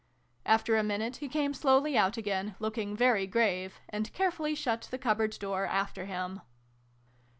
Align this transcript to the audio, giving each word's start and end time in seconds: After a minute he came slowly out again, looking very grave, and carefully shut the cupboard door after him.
After 0.47 0.75
a 0.77 0.83
minute 0.83 1.17
he 1.17 1.29
came 1.29 1.53
slowly 1.53 1.95
out 1.95 2.17
again, 2.17 2.55
looking 2.57 2.95
very 2.97 3.27
grave, 3.27 3.79
and 3.87 4.11
carefully 4.13 4.55
shut 4.55 4.87
the 4.89 4.97
cupboard 4.97 5.37
door 5.39 5.67
after 5.67 6.05
him. 6.05 6.41